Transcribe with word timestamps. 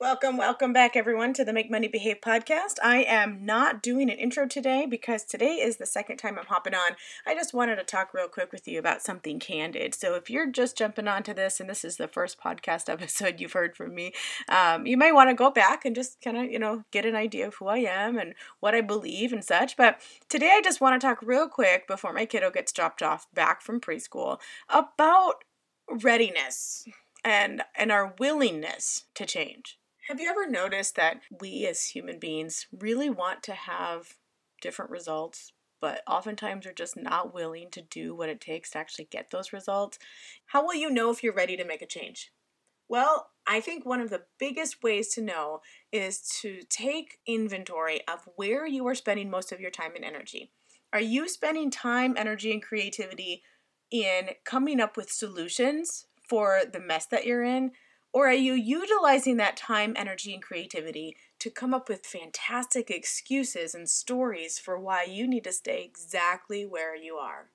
Welcome, 0.00 0.38
welcome 0.38 0.72
back, 0.72 0.96
everyone, 0.96 1.34
to 1.34 1.44
the 1.44 1.52
Make 1.52 1.70
Money 1.70 1.86
Behave 1.86 2.22
podcast. 2.22 2.76
I 2.82 3.02
am 3.02 3.44
not 3.44 3.82
doing 3.82 4.08
an 4.08 4.16
intro 4.16 4.46
today 4.48 4.86
because 4.86 5.24
today 5.24 5.56
is 5.56 5.76
the 5.76 5.84
second 5.84 6.16
time 6.16 6.38
I'm 6.38 6.46
hopping 6.46 6.72
on. 6.72 6.92
I 7.26 7.34
just 7.34 7.52
wanted 7.52 7.76
to 7.76 7.84
talk 7.84 8.14
real 8.14 8.26
quick 8.26 8.50
with 8.50 8.66
you 8.66 8.78
about 8.78 9.02
something 9.02 9.38
candid. 9.38 9.94
So, 9.94 10.14
if 10.14 10.30
you're 10.30 10.50
just 10.50 10.78
jumping 10.78 11.06
onto 11.06 11.34
this 11.34 11.60
and 11.60 11.68
this 11.68 11.84
is 11.84 11.98
the 11.98 12.08
first 12.08 12.40
podcast 12.40 12.88
episode 12.88 13.40
you've 13.40 13.52
heard 13.52 13.76
from 13.76 13.94
me, 13.94 14.14
um, 14.48 14.86
you 14.86 14.96
might 14.96 15.12
want 15.12 15.28
to 15.28 15.34
go 15.34 15.50
back 15.50 15.84
and 15.84 15.94
just 15.94 16.18
kind 16.22 16.38
of, 16.38 16.44
you 16.44 16.58
know, 16.58 16.84
get 16.92 17.04
an 17.04 17.14
idea 17.14 17.46
of 17.46 17.56
who 17.56 17.66
I 17.66 17.80
am 17.80 18.16
and 18.16 18.34
what 18.60 18.74
I 18.74 18.80
believe 18.80 19.34
and 19.34 19.44
such. 19.44 19.76
But 19.76 20.00
today 20.30 20.52
I 20.54 20.62
just 20.62 20.80
want 20.80 20.98
to 20.98 21.06
talk 21.06 21.18
real 21.20 21.46
quick 21.46 21.86
before 21.86 22.14
my 22.14 22.24
kiddo 22.24 22.50
gets 22.50 22.72
dropped 22.72 23.02
off 23.02 23.26
back 23.34 23.60
from 23.60 23.82
preschool 23.82 24.38
about 24.70 25.44
readiness 25.90 26.86
and 27.22 27.60
and 27.76 27.92
our 27.92 28.14
willingness 28.18 29.04
to 29.14 29.26
change. 29.26 29.76
Have 30.10 30.18
you 30.18 30.28
ever 30.28 30.50
noticed 30.50 30.96
that 30.96 31.20
we 31.40 31.68
as 31.68 31.86
human 31.86 32.18
beings 32.18 32.66
really 32.76 33.08
want 33.08 33.44
to 33.44 33.54
have 33.54 34.16
different 34.60 34.90
results, 34.90 35.52
but 35.80 36.02
oftentimes 36.04 36.66
are 36.66 36.72
just 36.72 36.96
not 36.96 37.32
willing 37.32 37.70
to 37.70 37.80
do 37.80 38.12
what 38.12 38.28
it 38.28 38.40
takes 38.40 38.70
to 38.70 38.78
actually 38.78 39.04
get 39.04 39.30
those 39.30 39.52
results? 39.52 40.00
How 40.46 40.66
will 40.66 40.74
you 40.74 40.90
know 40.90 41.12
if 41.12 41.22
you're 41.22 41.32
ready 41.32 41.56
to 41.56 41.64
make 41.64 41.80
a 41.80 41.86
change? 41.86 42.32
Well, 42.88 43.30
I 43.46 43.60
think 43.60 43.86
one 43.86 44.00
of 44.00 44.10
the 44.10 44.24
biggest 44.36 44.82
ways 44.82 45.14
to 45.14 45.22
know 45.22 45.60
is 45.92 46.18
to 46.42 46.62
take 46.68 47.20
inventory 47.24 48.00
of 48.08 48.28
where 48.34 48.66
you 48.66 48.84
are 48.88 48.96
spending 48.96 49.30
most 49.30 49.52
of 49.52 49.60
your 49.60 49.70
time 49.70 49.92
and 49.94 50.04
energy. 50.04 50.50
Are 50.92 51.00
you 51.00 51.28
spending 51.28 51.70
time, 51.70 52.16
energy, 52.16 52.50
and 52.50 52.60
creativity 52.60 53.44
in 53.92 54.30
coming 54.42 54.80
up 54.80 54.96
with 54.96 55.12
solutions 55.12 56.06
for 56.28 56.62
the 56.68 56.80
mess 56.80 57.06
that 57.06 57.26
you're 57.26 57.44
in? 57.44 57.70
Or 58.12 58.28
are 58.28 58.32
you 58.32 58.54
utilizing 58.54 59.36
that 59.36 59.56
time, 59.56 59.94
energy, 59.96 60.34
and 60.34 60.42
creativity 60.42 61.16
to 61.38 61.50
come 61.50 61.72
up 61.72 61.88
with 61.88 62.04
fantastic 62.04 62.90
excuses 62.90 63.74
and 63.74 63.88
stories 63.88 64.58
for 64.58 64.78
why 64.78 65.04
you 65.04 65.28
need 65.28 65.44
to 65.44 65.52
stay 65.52 65.84
exactly 65.84 66.66
where 66.66 66.96
you 66.96 67.14
are? 67.14 67.50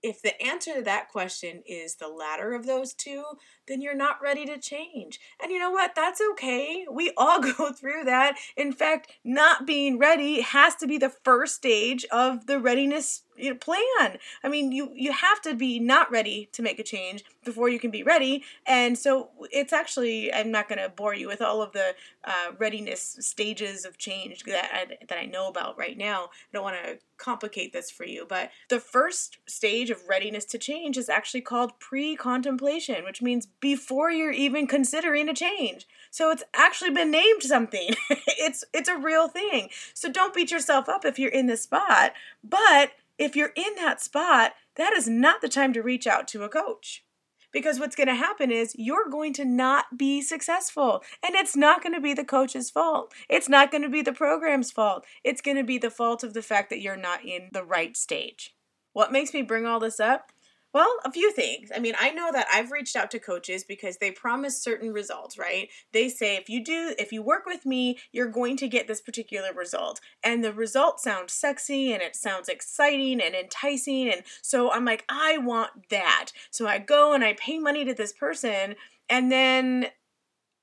If 0.00 0.22
the 0.22 0.40
answer 0.40 0.74
to 0.74 0.82
that 0.82 1.08
question 1.08 1.64
is 1.66 1.96
the 1.96 2.08
latter 2.08 2.52
of 2.52 2.66
those 2.66 2.94
two, 2.94 3.24
then 3.68 3.80
you're 3.80 3.94
not 3.94 4.20
ready 4.22 4.44
to 4.46 4.58
change. 4.58 5.20
And 5.40 5.52
you 5.52 5.58
know 5.58 5.70
what? 5.70 5.94
That's 5.94 6.20
okay. 6.32 6.86
We 6.90 7.12
all 7.16 7.40
go 7.56 7.72
through 7.72 8.04
that. 8.04 8.36
In 8.56 8.72
fact, 8.72 9.12
not 9.24 9.66
being 9.66 9.98
ready 9.98 10.40
has 10.40 10.74
to 10.76 10.86
be 10.86 10.98
the 10.98 11.10
first 11.10 11.54
stage 11.56 12.04
of 12.10 12.46
the 12.46 12.58
readiness 12.58 13.22
plan. 13.60 14.18
I 14.42 14.48
mean, 14.48 14.72
you 14.72 14.90
you 14.94 15.12
have 15.12 15.40
to 15.42 15.54
be 15.54 15.78
not 15.78 16.10
ready 16.10 16.48
to 16.52 16.62
make 16.62 16.78
a 16.78 16.82
change 16.82 17.24
before 17.44 17.68
you 17.68 17.78
can 17.78 17.90
be 17.90 18.02
ready. 18.02 18.44
And 18.66 18.98
so 18.98 19.30
it's 19.50 19.72
actually 19.72 20.32
I'm 20.32 20.50
not 20.50 20.68
going 20.68 20.80
to 20.80 20.88
bore 20.88 21.14
you 21.14 21.28
with 21.28 21.40
all 21.40 21.62
of 21.62 21.72
the 21.72 21.94
uh, 22.24 22.52
readiness 22.58 23.16
stages 23.20 23.84
of 23.84 23.98
change 23.98 24.42
that 24.44 24.70
I, 24.72 25.04
that 25.06 25.18
I 25.18 25.24
know 25.24 25.48
about 25.48 25.78
right 25.78 25.96
now. 25.96 26.24
I 26.24 26.28
don't 26.52 26.62
want 26.62 26.76
to 26.84 26.98
complicate 27.16 27.72
this 27.72 27.90
for 27.90 28.04
you, 28.04 28.26
but 28.28 28.50
the 28.68 28.80
first 28.80 29.38
stage 29.46 29.90
of 29.90 30.08
readiness 30.08 30.44
to 30.46 30.58
change 30.58 30.96
is 30.96 31.08
actually 31.08 31.40
called 31.40 31.78
pre-contemplation, 31.80 33.04
which 33.04 33.22
means 33.22 33.46
before 33.60 34.10
you're 34.10 34.32
even 34.32 34.66
considering 34.66 35.28
a 35.28 35.34
change. 35.34 35.86
So 36.10 36.30
it's 36.30 36.44
actually 36.54 36.90
been 36.90 37.10
named 37.10 37.42
something. 37.42 37.90
it's 38.10 38.64
it's 38.72 38.88
a 38.88 38.96
real 38.96 39.28
thing. 39.28 39.68
So 39.94 40.10
don't 40.10 40.34
beat 40.34 40.50
yourself 40.50 40.88
up 40.88 41.04
if 41.04 41.18
you're 41.18 41.30
in 41.30 41.46
this 41.46 41.62
spot, 41.62 42.12
but 42.42 42.92
if 43.18 43.34
you're 43.34 43.52
in 43.56 43.74
that 43.76 44.00
spot, 44.00 44.52
that 44.76 44.92
is 44.92 45.08
not 45.08 45.40
the 45.40 45.48
time 45.48 45.72
to 45.72 45.82
reach 45.82 46.06
out 46.06 46.28
to 46.28 46.44
a 46.44 46.48
coach. 46.48 47.04
Because 47.50 47.80
what's 47.80 47.96
going 47.96 48.08
to 48.08 48.14
happen 48.14 48.50
is 48.50 48.74
you're 48.76 49.08
going 49.08 49.32
to 49.34 49.44
not 49.44 49.96
be 49.96 50.20
successful. 50.20 51.02
And 51.24 51.34
it's 51.34 51.56
not 51.56 51.82
going 51.82 51.94
to 51.94 52.00
be 52.00 52.12
the 52.12 52.24
coach's 52.24 52.70
fault. 52.70 53.12
It's 53.28 53.48
not 53.48 53.70
going 53.70 53.82
to 53.82 53.88
be 53.88 54.02
the 54.02 54.12
program's 54.12 54.70
fault. 54.70 55.06
It's 55.24 55.40
going 55.40 55.56
to 55.56 55.64
be 55.64 55.78
the 55.78 55.90
fault 55.90 56.22
of 56.22 56.34
the 56.34 56.42
fact 56.42 56.68
that 56.70 56.80
you're 56.80 56.96
not 56.96 57.24
in 57.24 57.48
the 57.52 57.64
right 57.64 57.96
stage. 57.96 58.54
What 58.92 59.12
makes 59.12 59.32
me 59.32 59.42
bring 59.42 59.64
all 59.64 59.80
this 59.80 59.98
up? 59.98 60.30
Well, 60.74 60.96
a 61.02 61.10
few 61.10 61.32
things. 61.32 61.70
I 61.74 61.78
mean, 61.78 61.94
I 61.98 62.10
know 62.10 62.30
that 62.30 62.46
I've 62.52 62.70
reached 62.70 62.94
out 62.94 63.10
to 63.12 63.18
coaches 63.18 63.64
because 63.64 63.96
they 63.96 64.10
promise 64.10 64.62
certain 64.62 64.92
results, 64.92 65.38
right? 65.38 65.70
They 65.92 66.10
say 66.10 66.36
if 66.36 66.50
you 66.50 66.62
do 66.62 66.94
if 66.98 67.10
you 67.10 67.22
work 67.22 67.46
with 67.46 67.64
me, 67.64 67.98
you're 68.12 68.30
going 68.30 68.56
to 68.58 68.68
get 68.68 68.86
this 68.86 69.00
particular 69.00 69.54
result. 69.54 69.98
And 70.22 70.44
the 70.44 70.52
result 70.52 71.00
sounds 71.00 71.32
sexy 71.32 71.92
and 71.92 72.02
it 72.02 72.14
sounds 72.14 72.50
exciting 72.50 73.20
and 73.20 73.34
enticing 73.34 74.10
and 74.10 74.22
so 74.42 74.70
I'm 74.70 74.84
like, 74.84 75.04
I 75.08 75.38
want 75.38 75.88
that. 75.88 76.32
So 76.50 76.66
I 76.66 76.78
go 76.78 77.14
and 77.14 77.24
I 77.24 77.32
pay 77.32 77.58
money 77.58 77.86
to 77.86 77.94
this 77.94 78.12
person 78.12 78.74
and 79.08 79.32
then 79.32 79.86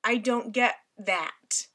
I 0.03 0.17
don't 0.17 0.51
get 0.51 0.75
that. 0.99 1.67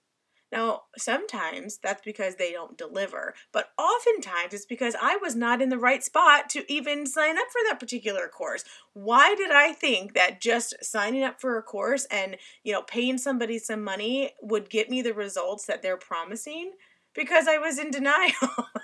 Now, 0.53 0.83
sometimes 0.99 1.79
that's 1.79 2.03
because 2.03 2.35
they 2.37 2.51
don't 2.51 2.77
deliver, 2.77 3.35
but 3.53 3.71
oftentimes 3.79 4.53
it's 4.53 4.67
because 4.67 4.97
I 5.01 5.17
was 5.17 5.37
not 5.37 5.63
in 5.63 5.69
the 5.69 5.79
right 5.79 6.03
spot 6.03 6.49
to 6.51 6.71
even 6.73 7.07
sign 7.07 7.39
up 7.39 7.47
for 7.53 7.61
that 7.69 7.79
particular 7.79 8.27
course. 8.29 8.65
Why 8.93 9.35
did 9.37 9.53
I 9.53 9.73
think 9.73 10.15
that 10.15 10.41
just 10.41 10.75
signing 10.83 11.23
up 11.23 11.41
for 11.41 11.57
a 11.57 11.63
course 11.63 12.05
and, 12.11 12.37
you 12.65 12.73
know, 12.73 12.83
paying 12.83 13.19
somebody 13.19 13.59
some 13.59 13.85
money 13.85 14.31
would 14.43 14.69
get 14.71 14.91
me 14.91 15.03
the 15.03 15.15
results 15.15 15.67
that 15.67 15.83
they're 15.83 15.97
promising? 15.97 16.73
Because 17.21 17.47
I 17.47 17.59
was 17.59 17.79
in 17.79 17.91
denial. 17.91 18.33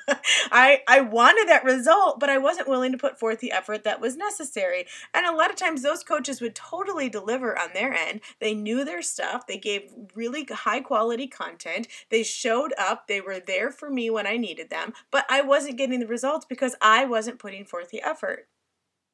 I 0.52 0.82
I 0.86 1.00
wanted 1.00 1.48
that 1.48 1.64
result, 1.64 2.20
but 2.20 2.28
I 2.28 2.36
wasn't 2.36 2.68
willing 2.68 2.92
to 2.92 2.98
put 2.98 3.18
forth 3.18 3.40
the 3.40 3.50
effort 3.50 3.82
that 3.84 4.00
was 4.00 4.16
necessary. 4.16 4.86
And 5.14 5.24
a 5.24 5.34
lot 5.34 5.50
of 5.50 5.56
times 5.56 5.80
those 5.80 6.04
coaches 6.04 6.40
would 6.42 6.54
totally 6.54 7.08
deliver 7.08 7.58
on 7.58 7.70
their 7.72 7.94
end. 7.94 8.20
They 8.38 8.52
knew 8.52 8.84
their 8.84 9.00
stuff. 9.00 9.46
They 9.46 9.56
gave 9.56 9.90
really 10.14 10.44
high 10.44 10.80
quality 10.80 11.26
content. 11.26 11.88
They 12.10 12.22
showed 12.22 12.74
up. 12.78 13.08
They 13.08 13.22
were 13.22 13.40
there 13.40 13.70
for 13.70 13.88
me 13.88 14.10
when 14.10 14.26
I 14.26 14.36
needed 14.36 14.68
them, 14.68 14.92
but 15.10 15.24
I 15.30 15.40
wasn't 15.40 15.78
getting 15.78 16.00
the 16.00 16.06
results 16.06 16.44
because 16.44 16.76
I 16.82 17.06
wasn't 17.06 17.38
putting 17.38 17.64
forth 17.64 17.90
the 17.90 18.02
effort. 18.02 18.48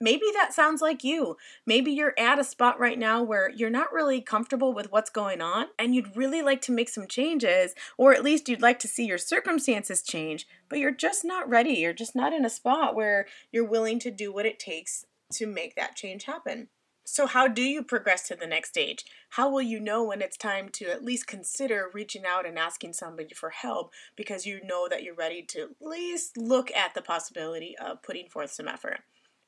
Maybe 0.02 0.26
that 0.34 0.52
sounds 0.52 0.82
like 0.82 1.04
you. 1.04 1.36
Maybe 1.64 1.92
you're 1.92 2.14
at 2.18 2.40
a 2.40 2.42
spot 2.42 2.80
right 2.80 2.98
now 2.98 3.22
where 3.22 3.48
you're 3.48 3.70
not 3.70 3.92
really 3.92 4.20
comfortable 4.20 4.74
with 4.74 4.90
what's 4.90 5.10
going 5.10 5.40
on 5.40 5.66
and 5.78 5.94
you'd 5.94 6.16
really 6.16 6.42
like 6.42 6.60
to 6.62 6.72
make 6.72 6.88
some 6.88 7.06
changes, 7.06 7.76
or 7.96 8.12
at 8.12 8.24
least 8.24 8.48
you'd 8.48 8.60
like 8.60 8.80
to 8.80 8.88
see 8.88 9.06
your 9.06 9.16
circumstances 9.16 10.02
change, 10.02 10.48
but 10.68 10.80
you're 10.80 10.90
just 10.90 11.24
not 11.24 11.48
ready. 11.48 11.74
You're 11.74 11.92
just 11.92 12.16
not 12.16 12.32
in 12.32 12.44
a 12.44 12.50
spot 12.50 12.96
where 12.96 13.26
you're 13.52 13.64
willing 13.64 14.00
to 14.00 14.10
do 14.10 14.32
what 14.32 14.44
it 14.44 14.58
takes 14.58 15.06
to 15.34 15.46
make 15.46 15.76
that 15.76 15.94
change 15.94 16.24
happen. 16.24 16.66
So, 17.04 17.28
how 17.28 17.46
do 17.46 17.62
you 17.62 17.84
progress 17.84 18.26
to 18.26 18.34
the 18.34 18.46
next 18.48 18.70
stage? 18.70 19.04
How 19.30 19.48
will 19.48 19.62
you 19.62 19.78
know 19.78 20.02
when 20.02 20.20
it's 20.20 20.36
time 20.36 20.68
to 20.70 20.90
at 20.90 21.04
least 21.04 21.28
consider 21.28 21.90
reaching 21.94 22.26
out 22.26 22.44
and 22.44 22.58
asking 22.58 22.94
somebody 22.94 23.34
for 23.34 23.50
help 23.50 23.92
because 24.16 24.46
you 24.46 24.60
know 24.64 24.88
that 24.88 25.04
you're 25.04 25.14
ready 25.14 25.42
to 25.50 25.60
at 25.60 25.68
least 25.80 26.36
look 26.36 26.72
at 26.72 26.94
the 26.94 27.02
possibility 27.02 27.76
of 27.78 28.02
putting 28.02 28.28
forth 28.28 28.50
some 28.50 28.66
effort? 28.66 29.00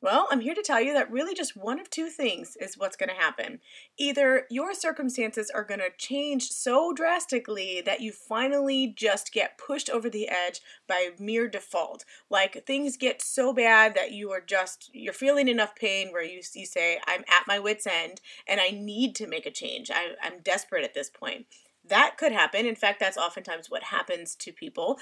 Well, 0.04 0.28
I'm 0.30 0.40
here 0.40 0.54
to 0.54 0.62
tell 0.62 0.82
you 0.82 0.92
that 0.92 1.10
really 1.10 1.32
just 1.32 1.56
one 1.56 1.80
of 1.80 1.88
two 1.88 2.10
things 2.10 2.58
is 2.60 2.76
what's 2.76 2.94
going 2.94 3.08
to 3.08 3.14
happen. 3.14 3.60
Either 3.96 4.44
your 4.50 4.74
circumstances 4.74 5.50
are 5.54 5.64
going 5.64 5.80
to 5.80 5.88
change 5.96 6.50
so 6.50 6.92
drastically 6.92 7.80
that 7.86 8.02
you 8.02 8.12
finally 8.12 8.86
just 8.86 9.32
get 9.32 9.56
pushed 9.56 9.88
over 9.88 10.10
the 10.10 10.28
edge 10.28 10.60
by 10.86 11.12
mere 11.18 11.48
default. 11.48 12.04
Like 12.28 12.66
things 12.66 12.98
get 12.98 13.22
so 13.22 13.54
bad 13.54 13.94
that 13.94 14.12
you 14.12 14.30
are 14.30 14.42
just 14.42 14.90
you're 14.92 15.14
feeling 15.14 15.48
enough 15.48 15.74
pain 15.74 16.12
where 16.12 16.22
you 16.22 16.42
you 16.52 16.66
say 16.66 17.00
I'm 17.06 17.22
at 17.22 17.46
my 17.48 17.58
wits 17.58 17.86
end 17.86 18.20
and 18.46 18.60
I 18.60 18.72
need 18.72 19.14
to 19.16 19.26
make 19.26 19.46
a 19.46 19.50
change. 19.50 19.90
I, 19.90 20.16
I'm 20.22 20.40
desperate 20.42 20.84
at 20.84 20.92
this 20.92 21.08
point. 21.08 21.46
That 21.82 22.18
could 22.18 22.32
happen. 22.32 22.66
In 22.66 22.76
fact, 22.76 23.00
that's 23.00 23.16
oftentimes 23.16 23.70
what 23.70 23.84
happens 23.84 24.34
to 24.36 24.52
people. 24.52 24.98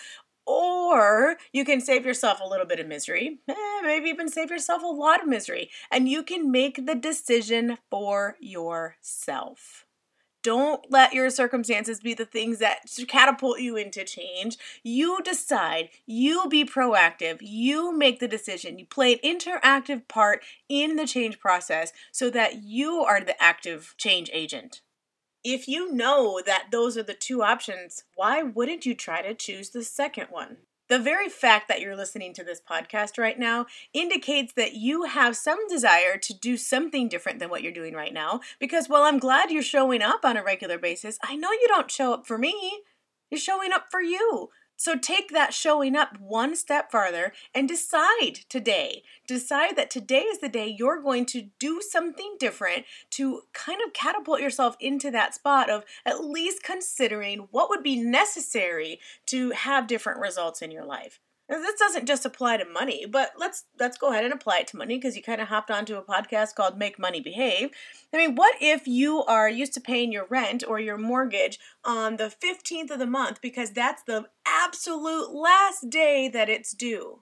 Or 0.47 1.37
you 1.53 1.65
can 1.65 1.81
save 1.81 2.05
yourself 2.05 2.41
a 2.41 2.49
little 2.49 2.67
bit 2.67 2.81
of 2.81 2.89
misery, 2.89 3.39
eh, 3.49 3.81
maybe 3.83 4.09
even 4.09 4.29
save 4.29 4.51
yourself 4.51 4.83
a 4.83 4.87
lot 4.87 5.23
of 5.23 5.29
misery, 5.29 5.71
and 5.91 6.09
you 6.09 6.23
can 6.23 6.51
make 6.51 6.87
the 6.87 6.95
decision 6.95 7.79
for 7.91 8.37
yourself. 8.41 9.87
Don't 10.43 10.91
let 10.91 11.13
your 11.13 11.31
circumstances 11.31 12.01
be 12.01 12.15
the 12.15 12.25
things 12.25 12.59
that 12.59 12.81
catapult 13.07 13.61
you 13.61 13.77
into 13.77 14.03
change. 14.03 14.59
You 14.83 15.21
decide, 15.23 15.91
you 16.05 16.49
be 16.49 16.65
proactive, 16.65 17.39
you 17.41 17.97
make 17.97 18.19
the 18.19 18.27
decision, 18.27 18.79
you 18.79 18.87
play 18.87 19.15
an 19.15 19.21
interactive 19.23 20.09
part 20.09 20.43
in 20.69 20.97
the 20.97 21.07
change 21.07 21.39
process 21.39 21.93
so 22.11 22.29
that 22.31 22.65
you 22.65 23.03
are 23.03 23.21
the 23.21 23.41
active 23.41 23.95
change 23.97 24.31
agent 24.33 24.83
if 25.45 25.67
you 25.69 25.93
know 25.93 26.41
that 26.45 26.67
those 26.71 26.97
are 26.97 27.03
the 27.03 27.15
two 27.15 27.43
options, 27.43 28.05
why 28.15 28.43
wouldn't 28.43 28.87
you 28.87 28.95
try 28.95 29.23
to 29.23 29.35
choose 29.35 29.71
the 29.71 29.83
second 29.83 30.29
one? 30.31 30.59
The 30.89 30.99
very 30.99 31.29
fact 31.29 31.69
that 31.69 31.81
you're 31.81 31.97
listening 31.97 32.35
to 32.35 32.45
this 32.45 32.61
podcast 32.61 33.19
right 33.19 33.39
now 33.39 33.67
indicates 33.95 34.53
that 34.55 34.75
you 34.75 35.05
have 35.05 35.37
some 35.37 35.67
desire 35.67 36.19
to 36.19 36.35
do 36.35 36.57
something 36.57 37.09
different 37.09 37.39
than 37.39 37.49
what 37.49 37.63
you're 37.63 37.73
doing 37.73 37.95
right 37.95 38.13
now. 38.13 38.41
Because 38.61 38.89
while 38.89 39.05
I'm 39.05 39.19
glad 39.19 39.51
you're 39.51 39.63
showing 39.63 40.03
up 40.03 40.25
on 40.25 40.37
a 40.37 40.45
regular 40.45 40.79
basis, 40.79 41.19
I 41.23 41.35
know 41.35 41.51
you 41.51 41.67
don't 41.67 41.91
show 41.91 42.13
up 42.13 42.27
for 42.27 42.37
me. 42.37 42.83
You're 43.31 43.41
showing 43.41 43.73
up 43.73 43.87
for 43.91 44.03
you. 44.03 44.51
So 44.77 44.97
take 44.97 45.31
that 45.31 45.55
showing 45.55 45.95
up 45.95 46.19
one 46.19 46.57
step 46.57 46.91
farther 46.91 47.33
and 47.55 47.69
decide 47.69 48.41
today. 48.49 49.03
Decide 49.27 49.77
that 49.77 49.91
today 49.91 50.23
is 50.23 50.41
the 50.41 50.49
day 50.49 50.75
you're 50.77 51.01
going 51.01 51.27
to 51.27 51.49
do 51.59 51.81
something 51.81 52.37
different 52.39 52.85
to 53.11 53.43
kind 53.53 53.81
of 53.87 53.93
catapult 53.93 54.41
yourself 54.41 54.77
into 54.81 55.11
that 55.13 55.35
spot 55.35 55.71
of 55.71 55.85
at 56.05 56.25
least 56.25 56.63
considering 56.63 57.49
what 57.51 57.69
would 57.71 57.83
be 57.83 57.97
necessary 57.97 58.99
to 59.27 59.51
have 59.51 59.87
different 59.87 60.21
results 60.21 60.63
in 60.63 60.71
your 60.71 60.85
life. 60.85 61.21
This 61.61 61.79
doesn't 61.79 62.07
just 62.07 62.25
apply 62.25 62.57
to 62.57 62.65
money, 62.65 63.05
but 63.05 63.33
let's 63.37 63.65
let's 63.79 63.99
go 63.99 64.11
ahead 64.11 64.25
and 64.25 64.33
apply 64.33 64.59
it 64.59 64.69
to 64.69 64.79
money 64.79 64.97
because 64.97 65.17
you 65.17 65.23
kind 65.23 65.41
of 65.41 65.49
hopped 65.49 65.71
onto 65.71 65.97
a 65.97 66.03
podcast 66.03 66.55
called 66.55 66.79
Make 66.79 66.99
Money 66.99 67.21
Behave. 67.21 67.71
I 68.13 68.17
mean, 68.17 68.37
what 68.37 68.57
if 68.61 68.87
you 68.87 69.23
are 69.25 69.51
used 69.51 69.75
to 69.75 69.81
paying 69.81 70.13
your 70.13 70.27
rent 70.31 70.65
or 70.67 70.81
your 70.81 70.97
mortgage 70.97 71.59
on 71.85 72.17
the 72.17 72.33
15th 72.43 72.91
of 72.91 72.99
the 72.99 73.07
month 73.07 73.43
because 73.43 73.73
that's 73.73 74.03
the 74.03 74.29
absolute 74.47 75.31
last 75.33 75.91
day 75.91 76.29
that 76.29 76.49
it's 76.49 76.73
due? 76.73 77.21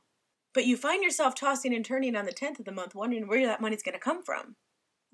But 0.55 0.67
you 0.67 0.77
find 0.77 1.03
yourself 1.03 1.35
tossing 1.35 1.75
and 1.75 1.85
turning 1.85 2.15
on 2.15 2.25
the 2.25 2.33
10th 2.33 2.61
of 2.61 2.65
the 2.65 2.73
month 2.73 2.95
wondering 2.95 3.27
where 3.27 3.47
that 3.47 3.61
money's 3.61 3.83
going 3.83 3.95
to 3.95 3.99
come 3.99 4.23
from. 4.23 4.57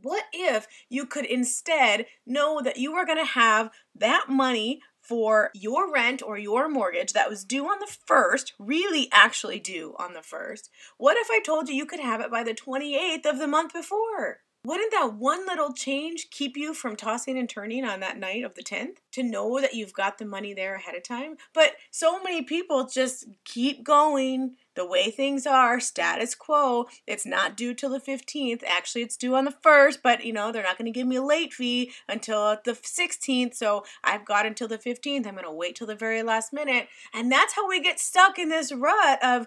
What 0.03 0.25
if 0.33 0.67
you 0.91 1.07
could 1.07 1.25
instead 1.25 2.07
know 2.27 2.61
that 2.63 2.77
you 2.77 2.93
are 2.95 3.07
going 3.07 3.19
to 3.19 3.33
have 3.33 3.71
that 3.95 4.27
money 4.29 4.81
for 5.07 5.51
your 5.55 5.93
rent 5.93 6.23
or 6.23 6.37
your 6.37 6.69
mortgage 6.69 7.13
that 7.13 7.31
was 7.31 7.45
due 7.45 7.67
on 7.67 7.79
the 7.79 7.97
first, 8.07 8.55
really 8.59 9.09
actually 9.13 9.61
due 9.61 9.95
on 9.99 10.15
the 10.15 10.23
first, 10.23 10.71
what 10.99 11.17
if 11.17 11.29
I 11.31 11.41
told 11.41 11.69
you 11.69 11.75
you 11.75 11.87
could 11.87 12.01
have 12.01 12.21
it 12.21 12.31
by 12.31 12.43
the 12.43 12.55
28th 12.55 13.27
of 13.27 13.39
the 13.39 13.47
month 13.47 13.73
before? 13.73 14.41
Wouldn't 14.67 14.91
that 14.91 15.15
one 15.15 15.47
little 15.47 15.73
change 15.73 16.27
keep 16.33 16.57
you 16.57 16.75
from 16.75 16.97
tossing 16.97 17.39
and 17.39 17.49
turning 17.49 17.85
on 17.85 18.01
that 18.01 18.19
night 18.19 18.43
of 18.43 18.57
the 18.57 18.65
10th 18.65 18.97
to 19.13 19.23
know 19.23 19.61
that 19.61 19.75
you've 19.75 19.93
got 19.93 20.19
the 20.19 20.25
money 20.25 20.55
there 20.55 20.75
ahead 20.75 20.97
of 20.97 21.05
time? 21.05 21.37
But 21.55 21.77
so 21.93 22.21
many 22.21 22.43
people 22.43 22.85
just 22.85 23.29
keep 23.45 23.85
going 23.85 24.57
the 24.75 24.85
way 24.85 25.13
things 25.13 25.47
are, 25.47 25.79
status 25.79 26.35
quo. 26.35 26.87
It's 27.07 27.25
not 27.25 27.57
due 27.57 27.75
till 27.75 27.91
the 27.91 28.01
15th. 28.01 28.65
Actually, 28.67 29.03
it's 29.03 29.17
due 29.17 29.37
on 29.37 29.45
the 29.45 29.55
1st, 29.65 29.99
but 30.03 30.25
you 30.25 30.33
know, 30.33 30.51
they're 30.51 30.65
not 30.65 30.79
going 30.79 30.93
to 30.93 30.99
give 30.99 31.07
me 31.07 31.15
a 31.15 31.23
late 31.23 31.53
fee 31.53 31.93
until 32.09 32.59
the 32.65 32.73
16th. 32.73 33.55
So 33.55 33.85
I've 34.03 34.25
got 34.25 34.47
until 34.47 34.67
the 34.67 34.79
15th. 34.79 35.29
I'm 35.29 35.35
going 35.35 35.45
to 35.45 35.53
wait 35.53 35.77
till 35.77 35.87
the 35.87 35.95
very 35.95 36.25
last 36.25 36.53
minute. 36.53 36.89
And 37.15 37.31
that's 37.31 37.55
how 37.55 37.69
we 37.69 37.81
get 37.81 38.01
stuck 38.01 38.37
in 38.37 38.49
this 38.49 38.73
rut 38.73 39.23
of 39.23 39.47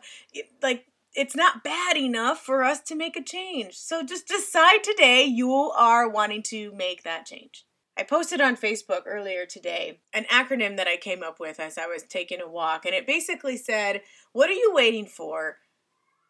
like, 0.64 0.86
it's 1.20 1.36
not 1.36 1.66
bad 1.66 1.98
enough 1.98 2.40
for 2.40 2.64
us 2.64 2.80
to 2.80 2.96
make 2.96 3.18
a 3.18 3.22
change. 3.22 3.74
So 3.74 4.04
just 4.04 4.26
decide 4.26 4.86
today 4.86 5.26
you 5.26 5.52
are 5.52 6.08
wanting 6.08 6.44
to 6.44 6.72
make 6.72 7.04
that 7.04 7.26
change. 7.26 7.66
I 7.98 8.04
posted 8.04 8.40
on 8.40 8.56
Facebook 8.56 9.02
earlier 9.06 9.46
today 9.46 10.00
an 10.14 10.24
acronym 10.32 10.78
that 10.78 10.88
I 10.88 10.96
came 10.96 11.22
up 11.22 11.38
with 11.38 11.60
as 11.60 11.78
I 11.78 11.88
was 11.88 12.04
taking 12.04 12.40
a 12.40 12.48
walk, 12.48 12.86
and 12.86 12.96
it 12.96 13.06
basically 13.06 13.58
said, 13.58 14.02
What 14.32 14.50
are 14.50 14.54
you 14.54 14.72
waiting 14.74 15.06
for? 15.06 15.58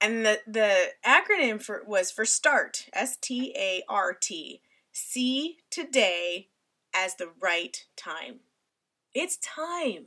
And 0.01 0.25
the, 0.25 0.39
the 0.47 0.88
acronym 1.06 1.62
for 1.62 1.83
was 1.85 2.09
for 2.09 2.25
START, 2.25 2.88
S 2.92 3.15
T 3.15 3.53
A 3.56 3.83
R 3.88 4.15
T. 4.19 4.63
See 4.92 5.57
today 5.69 6.47
as 6.95 7.13
the 7.13 7.30
right 7.39 7.85
time. 7.95 8.39
It's 9.13 9.38
time. 9.38 10.06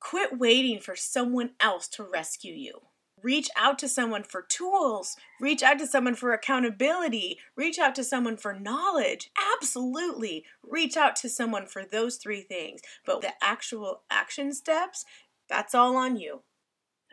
Quit 0.00 0.36
waiting 0.36 0.80
for 0.80 0.96
someone 0.96 1.50
else 1.60 1.86
to 1.90 2.02
rescue 2.02 2.54
you 2.54 2.80
reach 3.22 3.48
out 3.56 3.78
to 3.80 3.88
someone 3.88 4.22
for 4.22 4.42
tools, 4.42 5.16
reach 5.40 5.62
out 5.62 5.78
to 5.78 5.86
someone 5.86 6.14
for 6.14 6.32
accountability, 6.32 7.38
reach 7.56 7.78
out 7.78 7.94
to 7.96 8.04
someone 8.04 8.36
for 8.36 8.58
knowledge. 8.58 9.30
Absolutely. 9.56 10.44
Reach 10.62 10.96
out 10.96 11.16
to 11.16 11.28
someone 11.28 11.66
for 11.66 11.84
those 11.84 12.16
three 12.16 12.42
things. 12.42 12.80
But 13.04 13.20
the 13.20 13.32
actual 13.42 14.02
action 14.10 14.52
steps, 14.52 15.04
that's 15.48 15.74
all 15.74 15.96
on 15.96 16.16
you. 16.16 16.42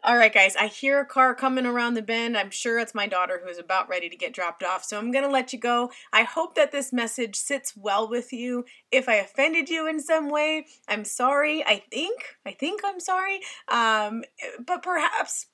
All 0.03 0.15
right, 0.15 0.33
guys, 0.33 0.55
I 0.55 0.67
hear 0.67 0.99
a 0.99 1.05
car 1.05 1.33
coming 1.33 1.65
around 1.65 1.95
the 1.95 2.03
bend. 2.03 2.37
I'm 2.37 2.51
sure 2.51 2.77
it's 2.77 2.93
my 2.93 3.07
daughter 3.07 3.41
who 3.43 3.49
is 3.49 3.57
about 3.57 3.89
ready 3.89 4.09
to 4.09 4.15
get 4.15 4.31
dropped 4.31 4.63
off. 4.63 4.83
So 4.83 4.97
I'm 4.99 5.11
going 5.11 5.23
to 5.23 5.29
let 5.29 5.51
you 5.53 5.59
go. 5.59 5.89
I 6.13 6.21
hope 6.21 6.53
that 6.53 6.71
this 6.71 6.93
message 6.93 7.35
sits 7.35 7.75
well 7.75 8.07
with 8.07 8.31
you. 8.31 8.63
If 8.91 9.09
I 9.09 9.15
offended 9.15 9.69
you 9.69 9.87
in 9.87 9.99
some 9.99 10.29
way, 10.29 10.67
I'm 10.87 11.03
sorry. 11.03 11.65
I 11.65 11.83
think, 11.91 12.21
I 12.45 12.51
think 12.51 12.81
I'm 12.85 12.99
sorry. 12.99 13.39
Um, 13.67 14.23
but 14.65 14.83
perhaps 14.83 15.47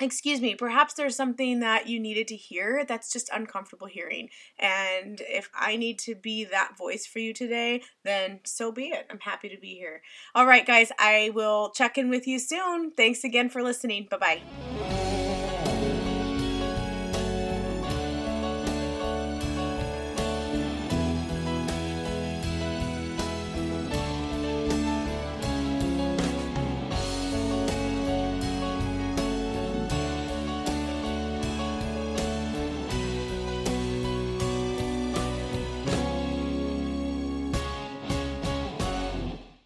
excuse 0.00 0.40
me, 0.40 0.54
perhaps 0.54 0.94
there's 0.94 1.16
something 1.16 1.60
that 1.60 1.86
you 1.88 1.98
needed 1.98 2.28
to 2.28 2.36
hear 2.36 2.84
that's 2.86 3.12
just 3.12 3.30
uncomfortable 3.32 3.86
hearing. 3.86 4.28
And 4.58 5.20
if 5.22 5.50
I 5.54 5.76
need 5.76 5.98
to 6.00 6.14
be 6.14 6.44
that 6.44 6.76
voice 6.76 7.06
for 7.06 7.18
you 7.18 7.32
today, 7.32 7.82
then 8.04 8.40
so 8.44 8.72
be 8.72 8.88
it. 8.88 9.06
I'm 9.10 9.20
happy 9.20 9.48
to 9.48 9.58
be 9.58 9.74
here. 9.74 10.02
All 10.34 10.46
right, 10.46 10.66
guys, 10.66 10.92
I 10.98 11.30
will 11.34 11.70
check 11.70 11.98
in 11.98 12.10
with 12.10 12.26
you 12.26 12.38
soon. 12.38 12.92
Thanks 12.92 13.24
again 13.24 13.48
for 13.48 13.62
listening. 13.62 14.08
Bye 14.10 14.18
bye. 14.18 14.65